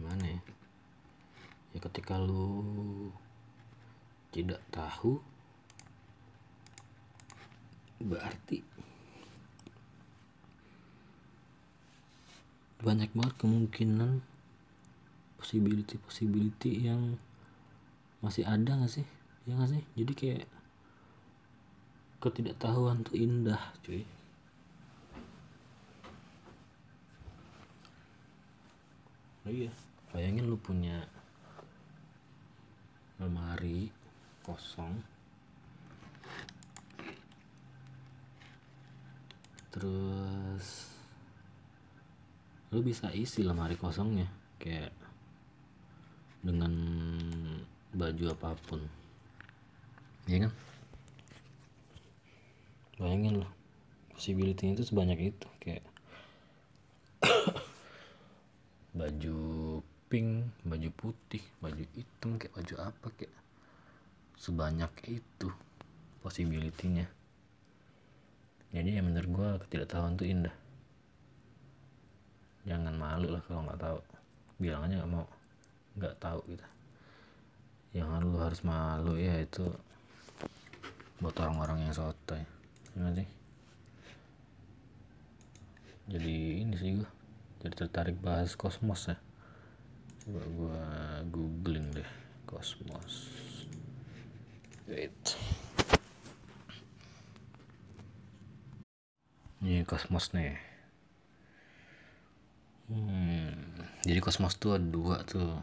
gimana 0.00 0.24
ya 0.32 0.40
lu 2.18 3.12
tidak 4.34 4.58
tahu 4.74 5.22
berarti 8.00 8.64
banyak 12.80 13.12
banget 13.12 13.34
kemungkinan 13.36 14.24
possibility 15.36 16.00
possibility 16.00 16.88
yang 16.88 17.20
masih 18.24 18.48
ada 18.48 18.80
gak 18.80 18.92
sih? 18.92 19.06
Ya 19.44 19.56
gak 19.60 19.68
sih? 19.68 19.84
Jadi 19.96 20.12
kayak 20.16 20.44
ketidaktahuan 22.24 23.04
tuh 23.04 23.16
indah 23.16 23.60
cuy. 23.84 24.04
Oh 29.44 29.52
iya. 29.52 29.72
Bayangin 30.12 30.48
lu 30.48 30.56
punya 30.60 31.04
lemari 33.20 33.92
kosong. 34.42 34.98
Terus 39.70 40.90
lu 42.74 42.80
bisa 42.82 43.12
isi 43.14 43.46
lemari 43.46 43.78
kosongnya 43.78 44.26
kayak 44.58 44.90
dengan 46.42 46.72
baju 47.94 48.24
apa 48.34 48.58
pun. 48.66 48.80
Ya 50.26 50.48
kan? 50.48 50.52
Bayangin 52.98 53.44
loh 53.44 53.60
possibility 54.20 54.76
itu 54.76 54.84
sebanyak 54.84 55.32
itu 55.32 55.48
kayak 55.64 55.80
baju 59.00 59.40
pink 60.10 60.50
baju 60.66 60.90
putih 60.90 61.38
baju 61.62 61.86
hitam 61.94 62.34
kayak 62.34 62.50
baju 62.50 62.74
apa 62.82 63.06
kayak 63.14 63.30
sebanyak 64.34 64.90
itu 65.06 65.48
possibility-nya. 66.18 67.06
Jadi 68.74 68.98
ya 68.98 69.02
menurut 69.06 69.30
gue 69.30 69.48
ketidaktahuan 69.64 70.18
tuh 70.18 70.26
indah. 70.26 70.54
Jangan 72.66 72.90
malu 72.98 73.30
lah 73.30 73.42
kalau 73.46 73.62
nggak 73.62 73.78
tahu. 73.78 73.98
Bilang 74.58 74.90
aja 74.90 74.98
nggak 74.98 75.12
mau 75.14 75.26
nggak 75.94 76.18
tahu 76.18 76.40
gitu. 76.50 76.66
Yang 77.94 78.08
lu 78.26 78.34
harus 78.42 78.60
malu 78.66 79.14
ya 79.14 79.38
itu 79.38 79.70
buat 81.22 81.36
orang-orang 81.38 81.86
yang 81.86 81.94
sotoy. 81.94 82.42
Gimana 82.98 83.14
sih? 83.14 83.28
Jadi 86.10 86.66
ini 86.66 86.74
sih 86.74 86.98
gue 86.98 87.10
jadi 87.62 87.86
tertarik 87.86 88.18
bahas 88.18 88.58
kosmos 88.58 89.06
ya 89.06 89.20
coba 90.30 90.46
gue 90.46 90.78
googling 91.34 91.90
deh. 91.90 92.06
Kosmos 92.46 93.26
wait. 94.86 95.34
Ini 99.58 99.82
kosmos 99.82 100.30
nih. 100.30 100.54
Hmm, 102.94 103.74
jadi 104.06 104.22
kosmos 104.22 104.54
tuh 104.54 104.78
ada 104.78 104.86
dua 104.86 105.26
tuh. 105.26 105.58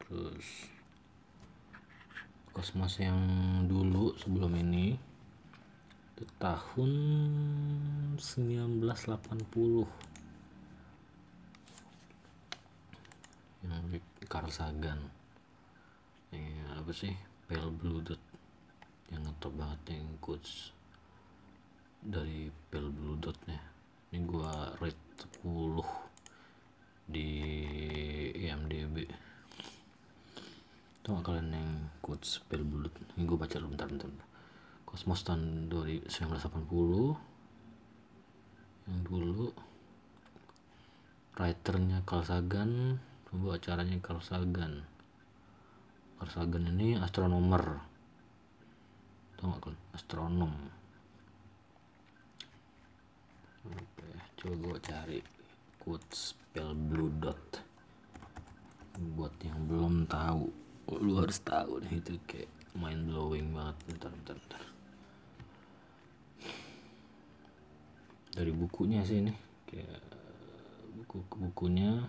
Terus 0.00 0.72
kosmos 2.56 2.96
yang 2.96 3.20
dulu 3.68 4.16
sebelum 4.16 4.56
ini 4.56 4.96
itu 6.16 6.24
tahun 6.40 6.92
1980 8.16 10.05
yang 13.70 13.86
Carl 14.26 14.50
Sagan. 14.50 15.00
Ya 16.34 16.66
apa 16.78 16.90
sih? 16.90 17.14
Pale 17.46 17.70
Blue 17.70 18.02
Dot. 18.02 18.20
Yang 19.10 19.30
ngetop 19.30 19.52
banget 19.54 19.80
yang 19.94 20.08
quotes 20.18 20.74
dari 22.02 22.50
Pale 22.70 22.90
Blue 22.90 23.18
Dotnya. 23.18 23.58
Ini 24.10 24.22
gua 24.26 24.74
rate 24.78 25.26
10 25.42 25.82
di 27.06 27.30
IMDb 28.34 29.06
tau 31.06 31.22
kalian 31.22 31.54
yang 31.54 31.70
quotes 32.02 32.42
Pale 32.50 32.66
Blue 32.66 32.82
Dot? 32.82 32.98
Ini 33.14 33.22
gua 33.30 33.46
baca 33.46 33.62
dulu 33.62 33.78
bentar, 33.78 33.86
bentar. 33.86 34.10
Cosmos 34.82 35.22
tahun 35.22 35.70
1980 35.70 36.66
yang 38.86 38.98
dulu 39.06 39.54
writernya 41.38 42.02
Carl 42.02 42.26
Sagan 42.26 42.98
pembawa 43.36 43.60
acaranya 43.60 44.00
Carl 44.00 44.24
Sagan 44.24 44.80
Carl 46.16 46.32
Sagan 46.32 46.72
ini 46.72 46.96
astronomer. 46.96 47.84
Tau 49.36 49.52
gak 49.60 49.76
astronom. 49.92 50.48
Oke, 53.68 54.08
coba 54.40 54.54
gue 54.56 54.76
cari 54.80 55.18
quotes 55.76 56.32
spell 56.32 56.72
blue 56.72 57.12
dot. 57.20 57.60
Buat 58.96 59.36
yang 59.44 59.68
belum 59.68 60.08
tahu 60.08 60.48
lu 61.04 61.20
harus 61.20 61.36
tahu 61.44 61.84
nih 61.84 62.00
itu 62.00 62.16
kayak 62.24 62.48
mind 62.72 63.12
blowing 63.12 63.52
banget. 63.52 63.76
Bentar 63.84 64.10
bentar 64.16 64.36
bentar. 64.40 64.62
Dari 68.32 68.52
bukunya 68.56 69.04
sih 69.04 69.20
ini. 69.20 69.36
Kayak 69.68 70.00
buku 70.96 71.20
bukunya 71.36 72.08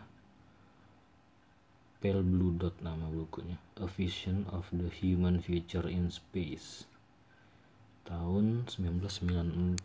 Pale 1.98 2.22
Blue 2.22 2.54
Dot 2.54 2.78
nama 2.86 3.10
bukunya. 3.10 3.58
A 3.82 3.90
Vision 3.90 4.46
of 4.54 4.70
the 4.70 4.86
Human 5.02 5.42
Future 5.42 5.90
in 5.90 6.14
Space. 6.14 6.86
Tahun 8.06 8.70
1994 8.70 9.82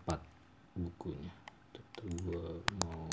bukunya. 0.77 1.33
Tuh 1.73 2.13
gue 2.13 2.47
mau 2.85 3.09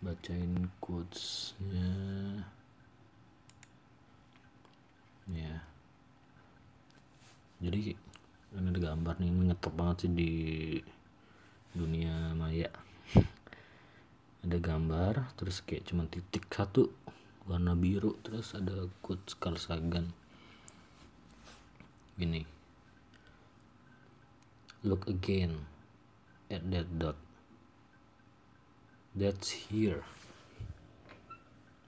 bacain 0.00 0.72
quotesnya. 0.80 1.92
Ya. 5.28 5.60
Jadi 7.60 7.92
ini 8.56 8.68
ada 8.72 8.80
gambar 8.80 9.20
nih 9.20 9.28
ngetop 9.28 9.76
banget 9.76 10.08
sih 10.08 10.12
di 10.16 10.32
dunia 11.76 12.32
maya. 12.32 12.72
Ada 14.44 14.56
gambar 14.56 15.36
terus 15.36 15.60
kayak 15.60 15.92
cuma 15.92 16.08
titik 16.08 16.48
satu 16.48 16.88
warna 17.44 17.76
biru 17.76 18.16
terus 18.24 18.56
ada 18.56 18.88
quotes 19.04 19.36
Carl 19.36 19.60
Sagan. 19.60 20.16
Gini. 22.16 22.48
Look 24.84 25.04
again 25.08 25.68
at 26.48 26.64
that 26.72 26.88
dot. 26.96 27.16
That's 29.12 29.68
here. 29.68 30.04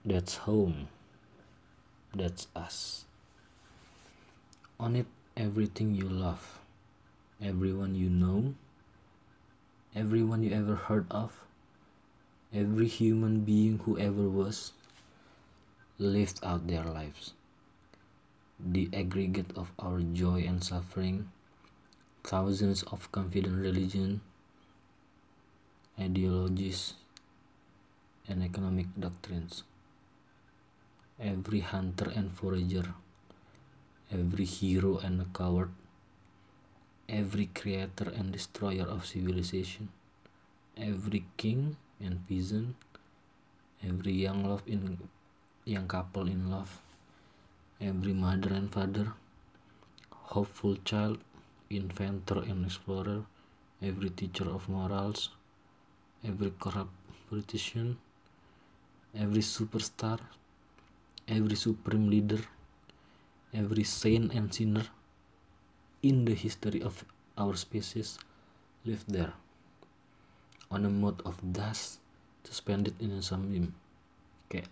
That's 0.04 0.44
home. 0.44 0.88
That's 2.12 2.48
us. 2.56 3.04
On 4.78 4.96
it 4.96 5.08
everything 5.36 5.96
you 5.96 6.08
love. 6.08 6.60
Everyone 7.40 7.96
you 7.96 8.08
know. 8.08 8.56
Everyone 9.96 10.44
you 10.44 10.52
ever 10.52 10.76
heard 10.76 11.08
of. 11.10 11.44
Every 12.52 12.88
human 12.88 13.44
being 13.44 13.80
who 13.84 13.98
ever 13.98 14.28
was 14.28 14.75
lived 15.98 16.40
out 16.42 16.66
their 16.66 16.84
lives. 16.84 17.32
The 18.58 18.88
aggregate 18.92 19.52
of 19.56 19.72
our 19.78 20.00
joy 20.00 20.44
and 20.46 20.62
suffering 20.62 21.30
thousands 22.24 22.82
of 22.84 23.10
confident 23.12 23.60
religion 23.60 24.20
ideologies 26.00 26.94
and 28.28 28.42
economic 28.42 28.86
doctrines. 28.98 29.62
Every 31.20 31.60
hunter 31.60 32.12
and 32.14 32.32
forager 32.32 32.94
every 34.10 34.44
hero 34.44 34.98
and 34.98 35.20
a 35.20 35.26
coward, 35.34 35.70
every 37.08 37.46
creator 37.46 38.12
and 38.14 38.32
destroyer 38.32 38.86
of 38.86 39.06
civilization, 39.06 39.88
every 40.76 41.24
king 41.36 41.76
and 42.00 42.26
peasant, 42.28 42.76
every 43.82 44.12
young 44.12 44.44
love 44.44 44.62
in 44.66 44.98
young 45.66 45.86
couple 45.86 46.26
in 46.28 46.50
love, 46.50 46.80
every 47.80 48.14
mother 48.14 48.54
and 48.54 48.72
father, 48.72 49.12
hopeful 50.10 50.76
child, 50.84 51.18
inventor 51.68 52.40
and 52.40 52.64
explorer, 52.64 53.22
every 53.82 54.10
teacher 54.10 54.48
of 54.48 54.68
morals, 54.68 55.30
every 56.26 56.52
corrupt 56.58 56.94
politician, 57.28 57.98
every 59.14 59.42
superstar, 59.42 60.20
every 61.28 61.56
supreme 61.56 62.08
leader 62.08 62.40
every 63.56 63.84
saint 63.84 64.32
and 64.36 64.52
sinner 64.52 64.84
in 66.02 66.24
the 66.28 66.34
history 66.34 66.82
of 66.82 67.04
our 67.38 67.56
species 67.56 68.18
lived 68.84 69.08
there 69.08 69.32
on 70.70 70.84
a 70.84 70.90
mote 70.90 71.22
of 71.24 71.40
dust 71.40 71.98
suspended 72.44 72.94
in 73.00 73.10
a 73.12 73.22
sunbeam. 73.22 73.72
Kayak 74.52 74.68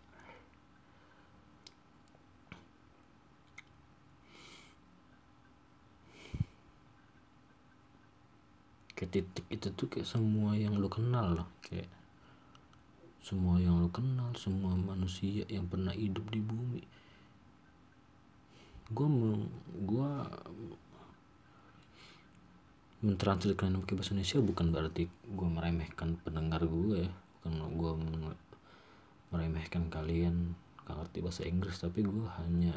kayak 8.95 9.11
titik 9.11 9.47
itu 9.51 9.69
tuh 9.75 9.87
kayak 9.91 10.07
semua 10.07 10.55
yang 10.55 10.79
lo 10.79 10.87
kenal 10.87 11.35
loh 11.35 11.49
kayak 11.63 11.91
semua 13.25 13.57
yang 13.57 13.81
lu 13.81 13.89
kenal 13.89 14.37
semua 14.37 14.77
manusia 14.77 15.49
yang 15.49 15.65
pernah 15.65 15.97
hidup 15.97 16.29
di 16.29 16.45
bumi. 16.45 16.85
Gue 18.93 19.09
gue 19.81 20.11
mentranslitkan 23.01 23.81
pakai 23.81 23.97
bahasa 23.97 24.13
Indonesia 24.13 24.39
bukan 24.45 24.67
berarti 24.69 25.09
gue 25.09 25.49
meremehkan 25.49 26.21
pendengar 26.21 26.69
gue 26.69 27.09
ya. 27.09 27.13
Bukan 27.41 27.53
gue 27.81 27.93
meremehkan 29.33 29.89
kalian 29.89 30.53
gak 30.85 31.01
ngerti 31.01 31.19
bahasa 31.25 31.43
Inggris 31.49 31.81
tapi 31.81 32.05
gue 32.05 32.29
hanya 32.45 32.77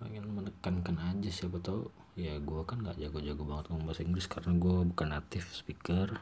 pengen 0.00 0.24
menekankan 0.32 0.96
aja 0.96 1.28
siapa 1.28 1.60
tahu 1.60 1.84
ya 2.12 2.36
gue 2.36 2.60
kan 2.68 2.84
gak 2.84 3.00
jago-jago 3.00 3.42
banget 3.48 3.64
ngomong 3.72 3.88
bahasa 3.88 4.04
Inggris 4.04 4.28
karena 4.28 4.52
gue 4.60 4.76
bukan 4.92 5.08
native 5.08 5.48
speaker. 5.48 6.20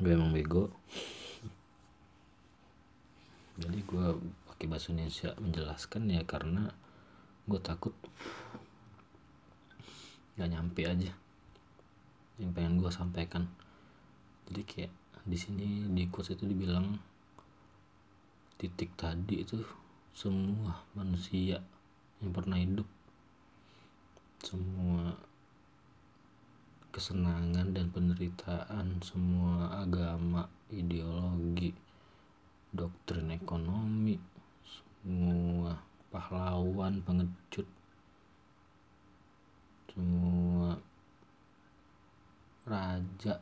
Gue 0.00 0.16
emang 0.16 0.32
bego. 0.32 0.72
Jadi 3.60 3.84
gue 3.84 4.06
pakai 4.48 4.64
bahasa 4.64 4.88
Indonesia 4.96 5.36
menjelaskan 5.36 6.02
ya 6.08 6.24
karena 6.24 6.72
gue 7.44 7.60
takut 7.60 7.92
nggak 10.40 10.56
nyampe 10.56 10.88
aja 10.88 11.12
yang 12.40 12.56
pengen 12.56 12.80
gue 12.80 12.88
sampaikan. 12.88 13.44
Jadi 14.48 14.62
kayak 14.64 14.92
di 15.28 15.36
sini 15.36 15.84
di 15.92 16.08
quotes 16.08 16.32
itu 16.32 16.48
dibilang 16.48 16.96
titik 18.56 18.96
tadi 18.96 19.44
itu 19.44 19.60
semua 20.16 20.80
manusia 20.96 21.60
yang 22.24 22.32
pernah 22.32 22.56
hidup 22.56 22.88
semua 24.40 25.14
kesenangan 26.90 27.70
dan 27.70 27.86
penderitaan 27.94 28.98
semua 28.98 29.84
agama 29.84 30.48
ideologi 30.72 31.70
doktrin 32.74 33.30
ekonomi 33.36 34.18
semua 34.66 35.78
pahlawan 36.10 36.98
pengecut 37.06 37.68
semua 39.94 40.78
raja 42.66 43.38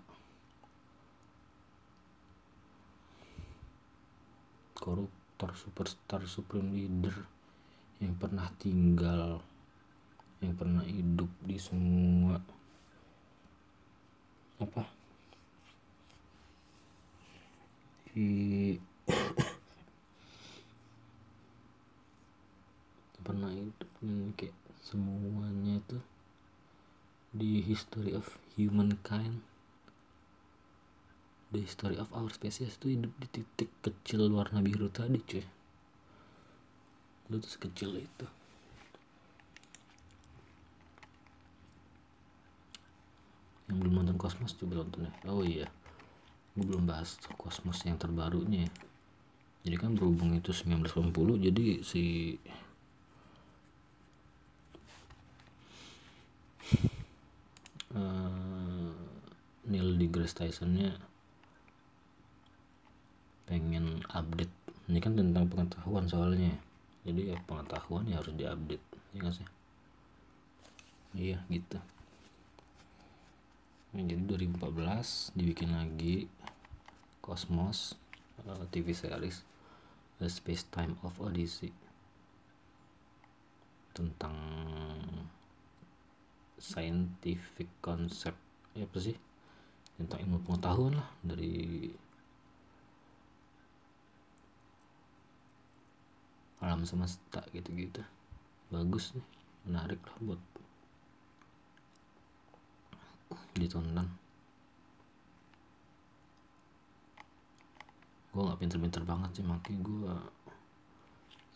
koruptor 4.77 5.53
superstar 5.57 6.25
supreme 6.25 6.73
leader 6.73 7.17
yang 8.01 8.17
pernah 8.17 8.49
tinggal 8.57 9.41
yang 10.39 10.55
pernah 10.55 10.87
hidup 10.87 11.27
di 11.43 11.59
semua 11.59 12.39
apa? 14.63 14.87
Di 18.15 18.79
pernah 23.27 23.51
hidup 23.51 23.91
kayak 24.39 24.55
semuanya 24.81 25.83
itu 25.83 25.99
the 27.35 27.61
history 27.61 28.15
of 28.15 28.39
humankind. 28.55 29.43
The 31.49 31.65
history 31.65 31.97
of 31.97 32.13
our 32.13 32.29
species 32.31 32.77
itu 32.79 32.95
hidup 32.95 33.11
di 33.19 33.27
titik 33.41 33.73
kecil 33.81 34.29
warna 34.31 34.63
biru 34.63 34.93
tadi 34.93 35.19
cuy. 35.25 35.43
Lu 37.29 37.37
tuh 37.41 37.49
sekecil 37.49 38.05
itu 38.05 38.29
yang 43.69 43.77
belum 43.85 44.03
nonton 44.03 44.17
kosmos 44.17 44.57
coba 44.57 44.81
nonton 44.81 45.07
ya. 45.07 45.13
Oh 45.29 45.45
iya. 45.45 45.69
Gue 46.57 46.65
belum 46.65 46.89
bahas 46.89 47.21
kosmos 47.37 47.85
yang 47.85 48.01
terbarunya. 48.01 48.67
Ya 48.67 48.71
jadi 49.69 49.77
kan 49.85 49.93
berhubung 49.99 50.33
itu 50.33 50.49
1980 50.49 51.45
jadi 51.45 51.85
si 51.85 52.39
uh, 57.93 58.97
Neil 59.69 60.01
deGrasse 60.01 60.41
Tysonnya 60.41 60.97
pengen 63.45 64.01
update. 64.09 64.57
Ini 64.89 65.05
kan 65.05 65.21
tentang 65.21 65.53
pengetahuan 65.53 66.09
soalnya. 66.09 66.57
Jadi 67.05 67.33
ya 67.33 67.37
pengetahuan 67.45 68.09
ya 68.09 68.25
harus 68.25 68.33
diupdate 68.33 68.85
ya 69.13 69.19
gak 69.21 69.37
sih? 69.37 69.49
Iya 71.13 71.39
gitu 71.53 71.77
jadi 74.07 74.23
2014 74.23 75.35
dibikin 75.35 75.75
lagi 75.75 76.31
Cosmos 77.19 77.99
uh, 78.47 78.63
TV 78.71 78.95
series 78.95 79.43
The 80.23 80.31
Space 80.31 80.71
Time 80.71 80.95
of 81.03 81.19
Odyssey. 81.19 81.75
Tentang 83.91 84.39
scientific 86.63 87.67
concept 87.83 88.39
ya 88.79 88.87
apa 88.87 88.99
sih? 89.03 89.19
Tentang 89.99 90.23
ilmu 90.23 90.47
pengetahuan 90.47 90.95
lah 91.03 91.11
dari 91.27 91.91
alam 96.63 96.87
semesta 96.87 97.43
gitu-gitu. 97.51 98.07
Bagus 98.71 99.11
nih 99.19 99.27
menarik 99.67 99.99
lah 100.07 100.17
buat 100.23 100.41
ditonton 103.59 104.09
gue 108.29 108.43
nggak 108.47 108.61
pinter-pinter 108.61 109.03
banget 109.03 109.31
sih 109.41 109.45
makanya 109.47 109.81
gue 109.83 110.15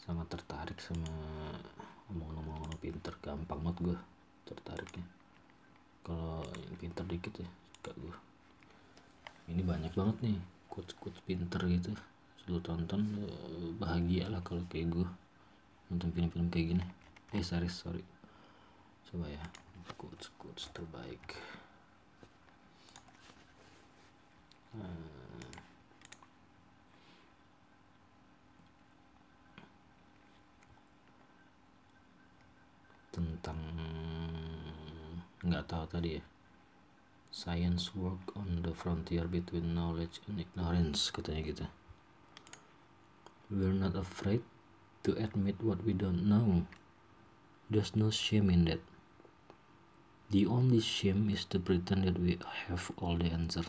sangat 0.02 0.26
tertarik 0.34 0.82
sama 0.82 1.06
omong-omong 2.10 2.74
pinter. 2.82 3.14
Gampang 3.22 3.62
banget 3.62 3.78
gue 3.86 3.96
tertariknya. 4.50 5.06
Kalau 6.02 6.42
yang 6.42 6.76
pinter 6.82 7.04
dikit 7.06 7.34
ya 7.38 7.48
suka 7.78 7.94
gue 7.94 8.16
ini 9.50 9.62
banyak 9.62 9.94
banget 9.94 10.16
nih 10.26 10.36
quotes 10.66 10.98
quotes 10.98 11.22
pinter 11.22 11.62
gitu. 11.70 11.94
Lu 12.50 12.58
tonton 12.58 13.30
bahagia 13.78 14.26
lah 14.26 14.42
kalau 14.42 14.66
kayak 14.66 14.90
gue 14.90 15.06
nonton 15.86 16.10
film-film 16.10 16.50
kayak 16.50 16.74
gini. 16.74 16.84
Eh 17.30 17.46
sorry 17.46 17.70
sorry. 17.70 18.02
Coba 19.06 19.30
ya 19.30 19.44
quotes 19.94 20.34
quotes 20.34 20.66
terbaik 20.74 21.38
tentang 33.12 33.60
nggak 35.44 35.68
tahu 35.68 35.84
tadi 35.84 36.16
ya 36.16 36.22
science 37.28 37.92
work 37.92 38.32
on 38.36 38.64
the 38.64 38.72
frontier 38.72 39.28
between 39.28 39.76
knowledge 39.76 40.24
and 40.28 40.40
ignorance 40.40 41.12
katanya 41.12 41.42
gitu 41.44 41.66
We're 43.52 43.76
not 43.76 43.94
afraid 43.96 44.40
to 45.04 45.12
admit 45.12 45.60
what 45.60 45.84
we 45.84 45.92
don't 45.92 46.24
know. 46.24 46.64
There's 47.68 47.94
no 47.94 48.10
shame 48.10 48.48
in 48.48 48.64
that. 48.64 48.80
The 50.30 50.46
only 50.46 50.80
shame 50.80 51.28
is 51.28 51.44
to 51.52 51.60
pretend 51.60 52.04
that 52.04 52.18
we 52.18 52.38
have 52.68 52.90
all 52.96 53.18
the 53.18 53.26
answer. 53.26 53.64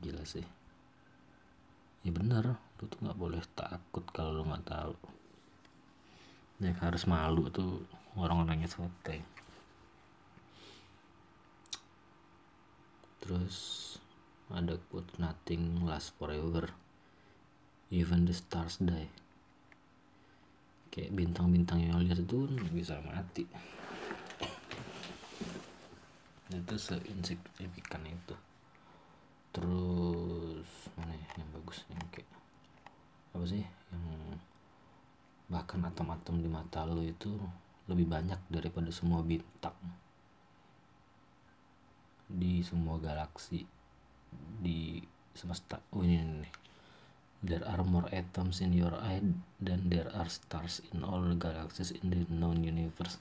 Gila 0.00 0.24
sih. 0.24 0.44
Ya 2.00 2.10
benar, 2.12 2.56
lu 2.80 2.84
tuh 2.88 2.98
nggak 3.04 3.20
boleh 3.20 3.40
takut 3.52 4.04
kalau 4.12 4.40
lu 4.40 4.44
nggak 4.48 4.66
tahu. 4.66 4.96
Ya 6.60 6.72
harus 6.80 7.04
malu 7.04 7.48
tuh 7.52 7.84
orang-orangnya 8.16 8.68
sote. 8.68 9.20
Terus 13.20 13.56
ada 14.50 14.74
quote 14.90 15.14
nothing 15.22 15.86
last 15.86 16.10
forever 16.18 16.74
even 17.94 18.26
the 18.26 18.34
stars 18.34 18.82
die 18.82 19.06
kayak 20.90 21.14
bintang-bintang 21.14 21.86
yang 21.86 22.02
lihat 22.02 22.18
itu 22.18 22.50
bisa 22.74 22.98
mati 23.06 23.46
itu 26.50 26.74
seinsignifikan 26.74 28.02
itu 28.10 28.34
terus 29.50 30.68
mana 30.94 31.14
ya 31.14 31.28
yang 31.42 31.50
bagus 31.54 31.82
yang 31.90 32.02
kayak 32.14 32.28
apa 33.34 33.44
sih 33.46 33.64
yang 33.64 34.04
bahkan 35.50 35.82
atom-atom 35.82 36.38
di 36.42 36.48
mata 36.50 36.86
lo 36.86 37.02
itu 37.02 37.34
lebih 37.90 38.06
banyak 38.06 38.38
daripada 38.46 38.90
semua 38.94 39.22
bintang 39.26 39.74
di 42.30 42.62
semua 42.62 43.02
galaksi 43.02 43.66
di 44.62 45.02
semesta 45.34 45.82
oh 45.90 46.06
ini 46.06 46.46
nih 46.46 46.54
There 47.40 47.64
are 47.64 47.80
more 47.80 48.04
atoms 48.12 48.60
in 48.60 48.76
your 48.76 48.92
eye 49.00 49.24
than 49.56 49.88
there 49.88 50.12
are 50.12 50.28
stars 50.28 50.84
in 50.92 51.00
all 51.00 51.24
galaxies 51.40 51.88
in 51.88 52.12
the 52.12 52.28
known 52.28 52.60
universe. 52.60 53.16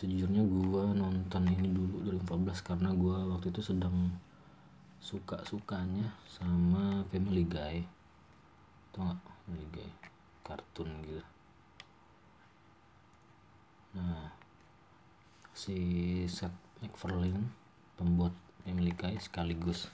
Sejujurnya 0.00 0.40
gue 0.40 0.84
nonton 0.96 1.44
ini 1.44 1.68
dulu 1.76 2.08
2014 2.24 2.64
karena 2.64 2.88
gue 2.96 3.16
waktu 3.36 3.52
itu 3.52 3.60
sedang 3.60 4.16
suka-sukanya 4.96 6.16
sama 6.24 7.04
Family 7.12 7.44
Guy. 7.44 7.84
Tau 8.96 9.12
gak 9.12 9.20
Family 9.44 9.68
Guy 9.68 9.90
kartun 10.40 10.88
gitu. 11.04 11.20
Nah 14.00 14.32
si 15.52 15.76
Seth 16.32 16.56
MacFarlane 16.80 17.52
pembuat 18.00 18.32
Family 18.64 18.96
Guy 18.96 19.20
sekaligus 19.20 19.92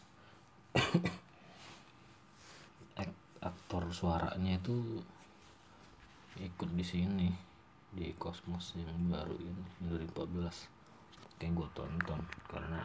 aktor 3.46 3.90
suaranya 3.94 4.58
itu 4.58 5.02
ikut 6.38 6.70
di 6.74 6.84
sini 6.84 7.28
di 7.96 8.12
Cosmos 8.20 8.76
yang 8.76 9.08
baru 9.08 9.32
ini 9.40 9.64
2014 10.12 10.76
kayak 11.40 11.52
gue 11.52 11.68
tonton 11.72 12.20
karena 12.48 12.80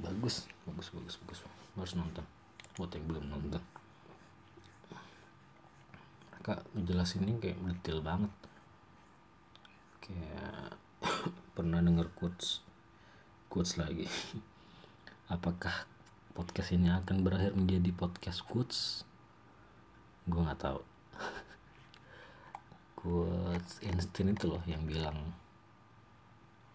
bagus 0.00 0.48
bagus 0.64 0.88
bagus 0.96 1.14
bagus. 1.20 1.40
Harus 1.76 1.94
nonton 1.94 2.24
buat 2.80 2.88
yang 2.96 3.04
belum 3.04 3.24
nonton. 3.28 3.62
Mereka 6.32 6.64
ngejelasin 6.72 7.28
ini 7.28 7.36
kayak 7.36 7.60
detail 7.60 8.00
banget. 8.00 8.32
Kayak 10.00 10.80
pernah 11.56 11.84
denger 11.84 12.08
quotes 12.16 12.64
quotes 13.52 13.76
lagi. 13.76 14.08
Apakah 15.34 15.84
podcast 16.32 16.72
ini 16.72 16.88
akan 16.88 17.20
berakhir 17.20 17.52
menjadi 17.52 17.92
podcast 17.92 18.40
quotes? 18.48 19.04
Gue 20.24 20.40
nggak 20.40 20.60
tahu 20.60 20.80
quotes 23.08 23.80
Einstein 23.80 24.36
itu 24.36 24.52
loh 24.52 24.60
yang 24.68 24.84
bilang 24.84 25.32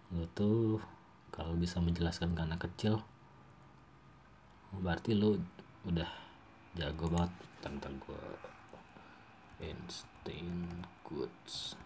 lo 0.09 0.25
tuh 0.33 0.81
kalau 1.29 1.53
bisa 1.53 1.77
menjelaskan 1.77 2.33
ke 2.33 2.41
anak 2.41 2.65
kecil 2.65 3.05
berarti 4.81 5.13
lo 5.13 5.37
udah 5.85 6.09
jago 6.73 7.05
banget. 7.13 7.33
Tentang 7.61 7.95
gue 8.01 8.25
Einstein 9.61 10.81
quotes. 11.05 11.77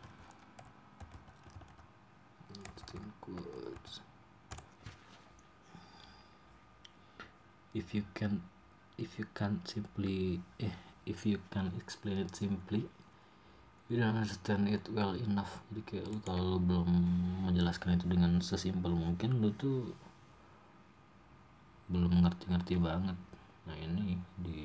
Einstein 2.56 3.06
quotes. 3.20 4.00
If 7.76 7.94
you 7.94 8.08
can 8.16 8.48
if 8.98 9.20
you 9.20 9.28
can 9.36 9.62
simply 9.68 10.42
eh 10.58 10.74
if 11.06 11.28
you 11.28 11.38
can 11.54 11.70
explain 11.78 12.26
it 12.26 12.34
simply 12.34 12.90
you 13.88 13.96
don't 13.96 14.20
understand 14.20 14.68
it 14.68 14.84
well 14.92 15.16
enough. 15.16 15.64
Jadi 15.72 15.82
kayak 15.88 16.06
lu 16.12 16.20
kalau 16.28 16.44
lu 16.56 16.60
belum 16.60 16.90
menjelaskan 17.48 17.96
itu 17.96 18.06
dengan 18.12 18.44
sesimpel 18.44 18.92
mungkin 18.92 19.40
lu 19.40 19.50
tuh 19.56 19.96
belum 21.88 22.28
ngerti-ngerti 22.28 22.76
banget. 22.84 23.16
Nah 23.64 23.76
ini 23.80 24.20
di 24.36 24.64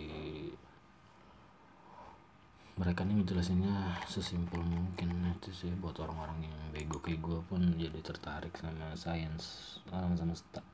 mereka 2.74 3.06
ini 3.06 3.22
ngejelasinnya 3.22 4.02
sesimpel 4.10 4.58
mungkin. 4.58 5.38
Itu 5.38 5.54
sih 5.54 5.70
buat 5.78 5.94
orang-orang 6.02 6.50
yang 6.50 6.58
bego 6.74 6.98
kayak 6.98 7.22
gue 7.22 7.38
pun 7.46 7.62
jadi 7.78 7.98
tertarik 8.02 8.58
sama 8.58 8.98
sains 8.98 9.78
alam 9.94 10.18
semesta. 10.18 10.66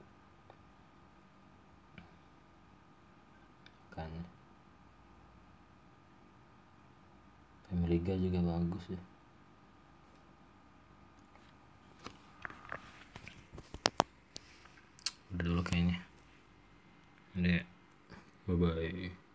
Kan 3.92 4.37
Family 7.68 8.00
juga 8.00 8.40
bagus 8.40 8.84
ya. 8.88 9.00
Udah 15.36 15.44
dulu 15.44 15.62
kayaknya. 15.62 16.00
Udah 17.36 17.62
bye 18.48 18.56
bye 18.56 19.27